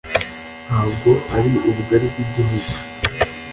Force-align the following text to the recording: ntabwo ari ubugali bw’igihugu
ntabwo 0.65 1.09
ari 1.37 1.51
ubugali 1.69 2.05
bw’igihugu 2.11 2.71